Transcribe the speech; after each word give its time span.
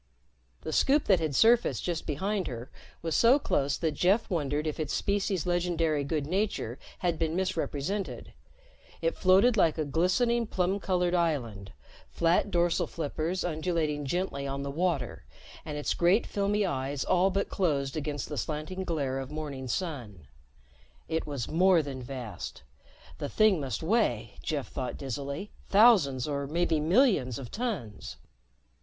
The 0.61 0.73
Scoop 0.73 1.03
that 1.03 1.19
had 1.19 1.35
surfaced 1.35 1.83
just 1.83 2.07
behind 2.07 2.47
her 2.47 2.71
was 3.03 3.15
so 3.15 3.37
close 3.37 3.77
that 3.77 3.91
Jeff 3.91 4.31
wondered 4.31 4.65
if 4.65 4.79
its 4.79 4.93
species' 4.95 5.45
legendary 5.45 6.03
good 6.03 6.25
nature 6.25 6.79
had 7.05 7.19
been 7.19 7.35
misrepresented. 7.35 8.33
It 9.03 9.15
floated 9.15 9.57
like 9.57 9.77
a 9.77 9.85
glistening 9.85 10.47
plum 10.47 10.79
colored 10.79 11.13
island, 11.13 11.71
flat 12.09 12.49
dorsal 12.49 12.87
flippers 12.87 13.43
undulating 13.43 14.03
gently 14.03 14.47
on 14.47 14.63
the 14.63 14.71
water 14.71 15.23
and 15.63 15.77
its 15.77 15.93
great 15.93 16.25
filmy 16.25 16.65
eyes 16.65 17.03
all 17.03 17.29
but 17.29 17.49
closed 17.49 17.95
against 17.95 18.27
the 18.27 18.39
slanting 18.39 18.83
glare 18.83 19.19
of 19.19 19.29
morning 19.29 19.67
sun. 19.67 20.27
It 21.07 21.27
was 21.27 21.47
more 21.47 21.83
than 21.83 22.01
vast. 22.01 22.63
The 23.19 23.29
thing 23.29 23.59
must 23.59 23.83
weigh, 23.83 24.39
Jeff 24.41 24.67
thought 24.69 24.97
dizzily, 24.97 25.51
thousands 25.69 26.27
or 26.27 26.47
maybe 26.47 26.79
millions 26.79 27.37
of 27.37 27.51
tons. 27.51 28.17